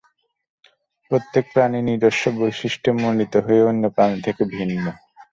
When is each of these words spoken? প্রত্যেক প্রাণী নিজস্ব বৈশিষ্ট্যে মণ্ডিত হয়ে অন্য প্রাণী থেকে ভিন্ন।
প্রত্যেক 1.11 1.45
প্রাণী 1.53 1.79
নিজস্ব 1.89 2.23
বৈশিষ্ট্যে 2.37 2.91
মণ্ডিত 3.01 3.33
হয়ে 3.45 3.61
অন্য 3.69 3.83
প্রাণী 3.95 4.17
থেকে 4.25 4.43
ভিন্ন। 4.53 4.85